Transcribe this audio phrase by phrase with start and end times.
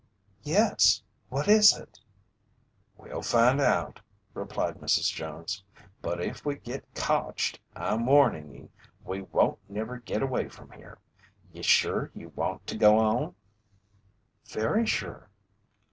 [0.41, 1.99] "Yes, what is it?"
[2.97, 3.99] "We'll find out,"
[4.33, 5.13] replied Mrs.
[5.13, 5.63] Jones.
[6.01, 8.69] "But if we git cotched, I'm warnin' ye
[9.05, 10.97] we won't never git away from here.
[11.51, 13.35] Ye sure ye want to go on?"
[14.45, 15.29] "Very sure."